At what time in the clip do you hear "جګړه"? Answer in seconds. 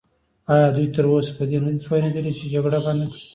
2.53-2.77